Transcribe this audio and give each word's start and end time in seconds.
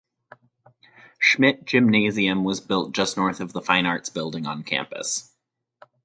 Schmidt 1.19 1.63
Gymnasium 1.67 2.43
was 2.43 2.59
built 2.59 2.91
just 2.91 3.17
north 3.17 3.39
of 3.39 3.53
the 3.53 3.61
fine 3.61 3.85
arts 3.85 4.09
building 4.09 4.47
on 4.47 4.63
campus. 4.63 5.31